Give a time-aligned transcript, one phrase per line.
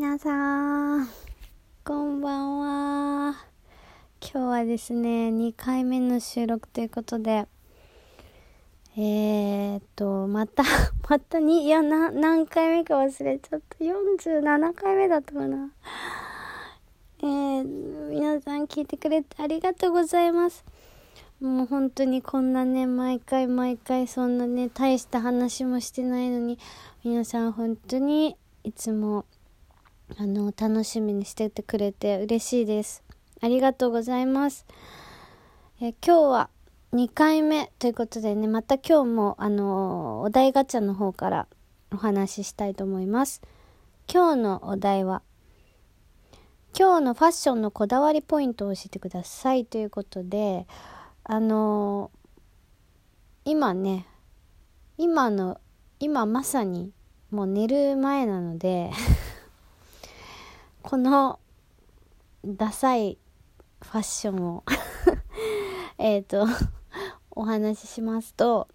[0.00, 1.08] 皆さん、
[1.82, 3.34] こんばんは。
[4.22, 7.48] 今日はですね、2回目の収録ということで、
[8.96, 10.62] えーっと、また、
[11.10, 13.84] またに、いや、な、何回目か忘れちゃった。
[13.84, 15.72] 47回目だったかな。
[17.18, 20.64] えー、皆さん聞いてくれてありがとうございます。
[21.40, 26.56] もう本当にこんなね、毎回毎回そんなね、大した話もしてないのに、
[27.02, 29.24] 皆さん本当にいつも、
[30.16, 33.04] あの、楽しみにしててくれて嬉しいです。
[33.40, 34.66] ありがとうございます。
[35.80, 36.50] え今日は
[36.92, 41.46] 2回目ということでね、また今日も、あの、お題ガチャの方から
[41.92, 43.42] お話ししたいと思います。
[44.12, 45.22] 今日のお題は、
[46.78, 50.66] 今日のファッションのこだわりポイントを教えてくださいということで、
[51.24, 52.10] あの
[53.44, 54.06] 今ね、
[54.96, 55.60] 今の、
[56.00, 56.92] 今まさに
[57.30, 58.90] もう寝る前なので
[60.88, 61.38] この
[62.46, 63.18] ダサい
[63.82, 64.64] ファッションを
[65.98, 66.46] えっと
[67.30, 68.68] お話ししますと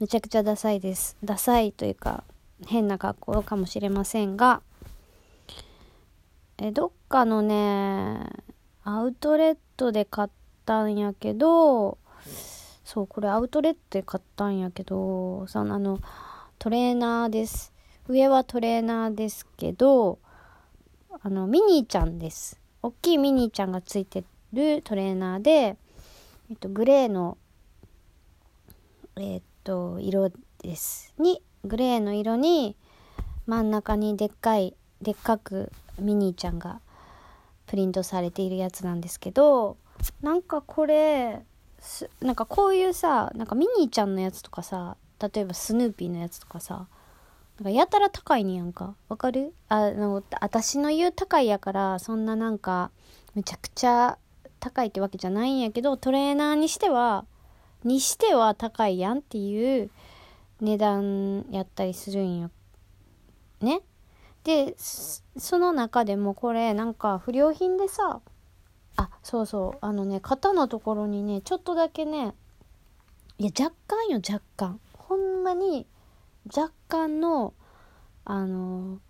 [0.00, 1.16] めちゃくちゃダサいです。
[1.22, 2.24] ダサいというか
[2.66, 4.60] 変な格好かもしれませんが
[6.58, 8.28] えどっかのね
[8.82, 10.28] アウトレットで買っ
[10.64, 11.96] たんやけど
[12.82, 16.00] そうこれアウトレットで買ったんやけどそのあの
[16.58, 17.72] トレーナーです。
[18.08, 20.18] 上はトレーナーですけど
[21.22, 22.60] あのミニーちゃんです。
[22.82, 25.76] 大きいミニーちゃんがついてるトレーナーで、
[26.50, 27.38] えっと、グレーの
[29.16, 30.30] えっと色
[30.62, 31.14] です。
[31.18, 32.76] にグレーの色に
[33.46, 36.80] 真ん中にでっかいでっかくミニーちゃんが
[37.66, 39.76] プリントされているやつなんですけど
[40.22, 41.42] なんかこれ
[42.20, 46.86] なんかこういうさなんかミニーちゃんのやつとかさ例えばスヌーピーのやつとかさ
[47.58, 48.94] なんかやたら高いねやんか。
[49.08, 49.54] わかる？
[49.68, 52.90] あの私の言う高いやからそんななんか
[53.34, 54.18] めちゃくちゃ
[54.60, 57.24] 高いってわけじゃないんやけどトレーナーにしては
[57.84, 59.90] にしては高いやんっていう
[60.60, 62.50] 値段やったりするんよ。
[63.60, 63.80] ね？
[64.44, 68.20] でその中でもこれなんか不良品でさ
[68.96, 69.78] あそうそう。
[69.80, 72.34] あのね肩のところにねちょっとだけね
[73.38, 74.78] いや若干よ若干。
[74.96, 75.86] ほんまに
[76.54, 77.54] 若干の
[78.24, 79.00] あの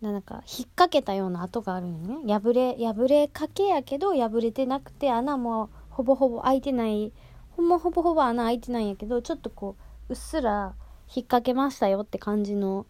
[0.00, 2.32] なんか引っ掛けたような跡があるんよね。
[2.32, 7.12] 破れ破れかけやけど破れてなくて穴もほぼほぼ開いてない。
[7.50, 9.76] ほんまほぼほぼ穴開いてないんやけどちょっとこ
[10.08, 10.74] ううっすら
[11.14, 12.86] 引っ掛けましたよって感じの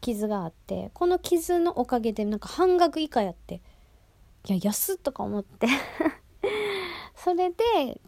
[0.00, 3.62] 傷があってこの傷のおかげでなんか半額以下やって
[4.46, 5.66] いや安っとか思って。
[7.16, 8.00] それで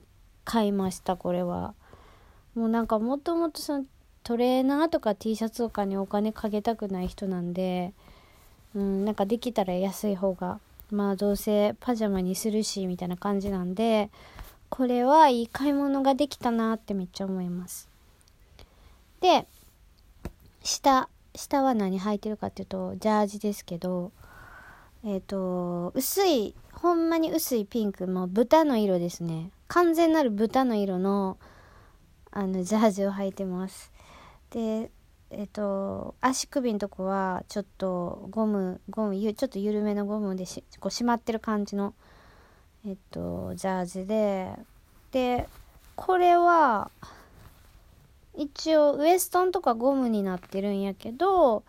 [0.45, 1.75] 買いましたこれは。
[2.55, 3.85] もうなんかもともとその
[4.25, 7.93] トレーナーとか T シャツとかにお金かけたくない人なんで、
[8.75, 14.11] うん、なんかできたら安い方がまあどうせパジャマにするしみたいな感じなんで
[14.71, 17.89] これはいい買い物ができたなってめっちゃ思います。
[19.21, 19.47] で
[20.63, 24.11] 下下は何履いてるかっていうとジャージですけど
[25.05, 29.51] えっ、ー、と薄いほんまに薄いピンクも豚の色ですね。
[29.69, 31.37] 完全なる豚の色の
[32.31, 33.94] あのジャージを履いてます。
[34.55, 34.93] で
[35.31, 41.93] えっ、と足首のとこはちょっとゴムゴムちょっと緩めのゴムでしこう締まってる感じの
[42.87, 44.53] えっ、とジャージで
[45.11, 45.49] で
[45.97, 46.91] これは
[48.37, 51.65] 一応ウエストンとかゴムになってるんやけど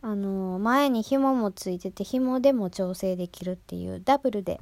[0.00, 4.60] あの前に紐もついてて紐でも調整できるっていうダブルで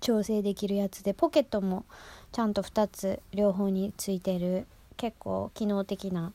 [0.00, 1.84] 調整できるやつでポケットも
[2.32, 4.66] ちゃんと2つ両方についてる
[4.96, 6.32] 結構機能的な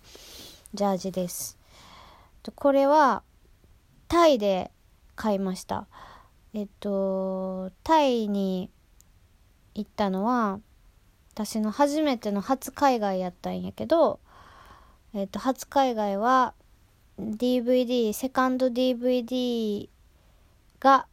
[0.74, 1.58] ジャージです。
[2.56, 3.24] これは
[4.08, 4.72] タイで
[5.16, 5.88] 買いました。
[6.54, 8.70] えっとタイに
[9.74, 10.60] 行ったのは
[11.34, 14.20] 私の初めての初海外やったんやけど
[15.14, 16.54] えっと初海外は
[17.20, 19.88] DVD セカンド DVD
[20.80, 21.08] が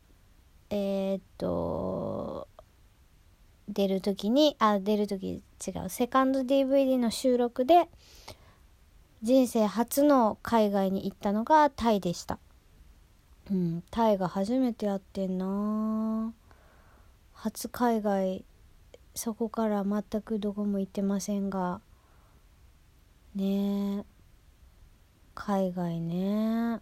[0.70, 2.48] えー、っと
[3.68, 5.88] 出る時にあ出る時違う。
[5.88, 7.88] セカンド DVD の収録で
[9.22, 12.38] 人生初の海外に行ったのがタイでした。
[13.50, 13.82] うん。
[13.90, 16.32] タイが初めてやってんな。
[17.32, 18.44] 初海外
[19.14, 21.80] そこから全くどこも行ってませんが。
[23.34, 23.98] ね。
[23.98, 24.04] え
[25.34, 26.80] 海外ね。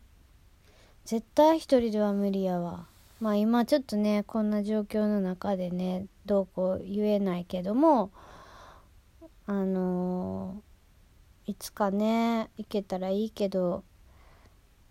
[1.04, 2.86] 絶対一人では無理やわ。
[3.20, 8.10] まあ今ちょっとねこんな状況の中でねどうこう言えないけども
[9.46, 13.84] あのー、いつかね行けたらいいけど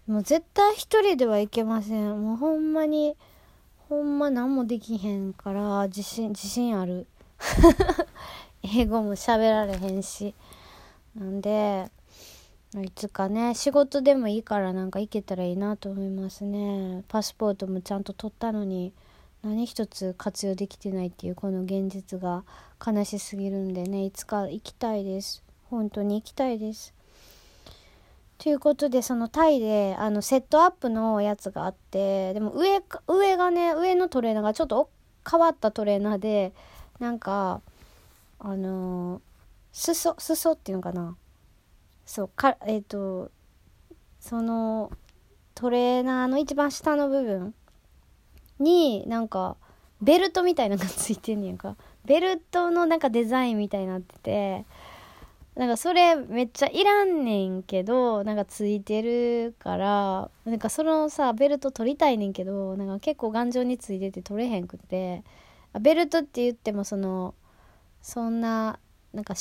[0.07, 2.21] もう絶対一人ではいけません。
[2.23, 3.17] もうほんまに
[3.89, 7.07] ほんま何もできへんから自信自信ある。
[8.61, 10.35] 英語も喋られへんし。
[11.15, 11.89] なんで
[12.83, 17.03] いつかね仕事でもいいからなんか行けたらいいなと思いますね。
[17.07, 18.93] パスポートもちゃんと取ったのに。
[19.45, 22.43] 何一つ活用できてないっていうこの現実が
[22.83, 24.03] 悲しすぎるんでね。
[24.03, 25.43] いつか行きたいです。
[25.69, 26.95] 本当に行きたいです。
[28.39, 34.89] ということでそのタイであのセットアップのやつがあってでも上上がね上のトレーナーがちょっと
[35.29, 36.51] 変わったトレーナーで
[36.97, 37.61] なんか
[38.39, 39.21] あのー、
[39.73, 41.15] 裾裾っていうのかな。
[42.07, 43.29] そうかえっ、ー、と
[44.19, 44.91] その
[45.53, 47.53] トレーナーの一番下の部分
[48.59, 49.57] になんか
[50.01, 51.75] ベルトみたいなのがついてんねんか。
[52.05, 54.65] ベルトのなんかデザインみたいになってて
[55.55, 65.23] なんかそれめっちゃいらんねんけどなんかついてるからなんかそのさベルト取りたいねんけどなんか結構頑丈についてて取れへんくて
[65.79, 67.33] ベルトって言ってもその
[68.01, 68.79] そんな
[69.13, 69.33] なんか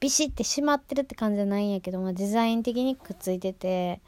[0.00, 4.00] ビシッてしまってるって感じじゃないんやけど、まあ、デザイン的にくっついてて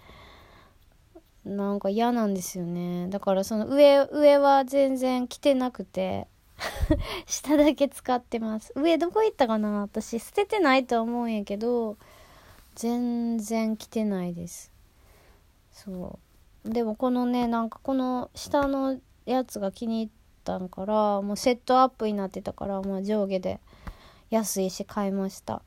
[1.44, 3.08] なんか嫌なんですよね。
[3.08, 6.26] だからその上上は全然着てなくて
[7.26, 8.72] 下だけ使ってます。
[8.76, 9.82] 上どこ行ったかな？
[9.82, 11.98] 私捨ててないと思うんやけど
[12.74, 14.72] 全然着てないです。
[15.72, 16.18] そ
[16.64, 16.70] う。
[16.70, 20.14] でもこのねなんかこの下のやつが気に入っ
[20.44, 23.60] たんからもうセットアップになってたからもう上下で
[24.30, 25.62] 安いし買いました。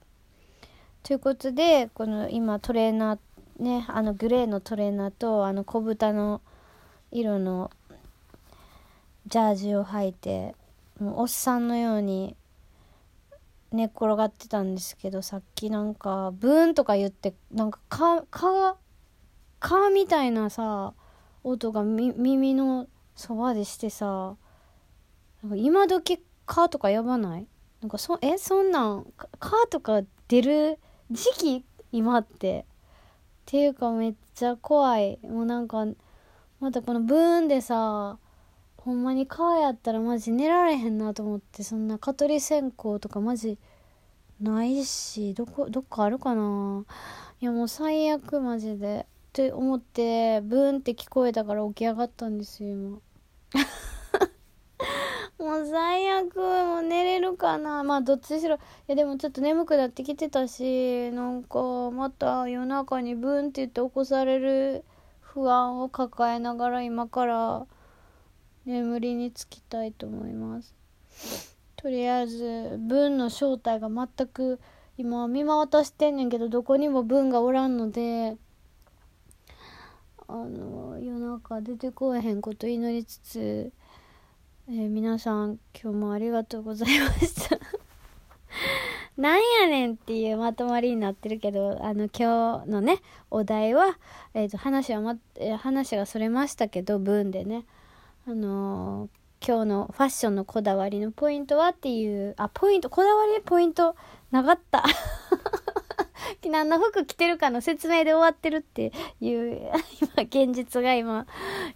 [1.04, 3.20] ということでこの今トレーナー
[3.60, 6.42] ねあのグレーのトレーナーとあの小豚の
[7.12, 7.72] 色の
[9.28, 10.56] ジャージを履いて
[11.00, 12.36] もうおっさんのように
[13.72, 18.78] 寝っ転がってたんですけどさっきなんかブーンとか言ってなんか蚊蚊
[19.60, 20.94] 蚊みたいなさ
[21.44, 24.36] 音が耳のそばでしてさ
[25.44, 27.48] なんか今時蚊とかやばない？
[27.82, 29.06] なんかそえそんなん
[29.40, 30.80] 蚊とか出る
[31.12, 31.66] 時期？
[31.92, 32.66] 今って。
[33.48, 35.18] ていうかめっちゃ怖い。
[35.24, 35.88] もうなんか
[36.60, 38.20] またこのブーンでさ
[38.78, 43.58] ほんまに川やったらマジ寝られへんなと思ってそんな蚊取り線香とかマジ
[44.40, 46.86] ないしどこどっかあるかな。
[47.42, 49.08] いやもう最悪マジで。
[49.10, 53.00] って思ってブーンって聞こえたから起き上がったんですよ今。
[55.48, 57.82] もう最悪もう寝れるかな。
[57.82, 64.84] まあどっちにしろいやでもちょっと眠くなってきてたしなんかまた夜中にブンって言って起こされる
[65.22, 67.66] 不安を抱えながら今から
[68.66, 70.76] 眠りにつきたいと思います。
[71.78, 74.60] とりあえず文の正体が全く
[74.98, 78.36] 今見渡してんねんけどどこにも文がおらんので
[80.28, 83.72] あの夜中出てこえへんこと祈りつつ、
[84.70, 87.58] えー、皆さん今日もありがとうございました
[89.16, 93.00] なんやねんっていうまとまりになってるけど、あの、今日のね、
[93.32, 93.98] お題は、
[94.34, 97.64] えっ、ー、と、話はま、えー、話がそれましたけど、文でね、
[98.28, 103.96] あのー、今日のファッションのこだわりのポイントはっていう、あ、ポイント、こだわりポイント
[104.32, 104.84] なかった。
[106.46, 108.92] 何の服着てるかの説明で終わってるって
[109.22, 109.72] いう、
[110.18, 111.26] 今、現実が今、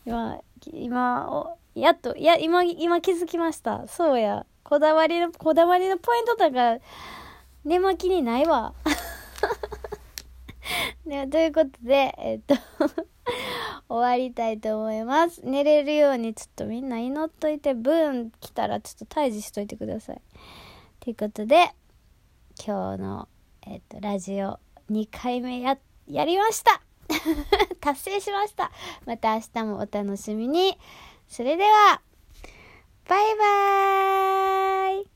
[0.05, 0.41] 今、
[0.74, 3.88] 今、やっと、いや、今、今気づきました。
[3.88, 4.46] そうや。
[4.63, 6.78] こだわりの、こだわりのポイントとか、
[7.63, 8.74] 寝巻きにないわ。
[11.06, 12.56] ね、ということで、えっと
[13.90, 15.42] 終わりたいと思います。
[15.44, 20.22] 寝れるようにちょっとみんな祈っといて、ブーン来たらちょっと退治しといてください。
[21.00, 21.74] ということで、
[22.66, 23.28] 今日の、
[23.66, 24.60] えっと、ラジオ
[24.90, 26.82] 2回目や、やりました
[27.82, 28.72] 達成しました
[29.06, 30.78] また明日もお楽しみに。
[31.31, 32.01] それでは、
[33.07, 35.07] バイバーイ。